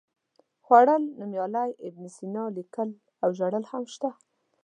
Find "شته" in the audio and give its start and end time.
3.93-4.09